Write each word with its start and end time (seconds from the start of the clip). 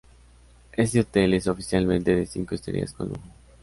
Este 0.71 0.99
hotel 1.01 1.35
es 1.35 1.45
oficialmente 1.45 2.15
de 2.15 2.25
cinco 2.25 2.55
estrellas 2.55 2.91
con 2.91 3.09
lujo. 3.09 3.21